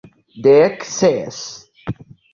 [0.43, 1.39] Dek ses!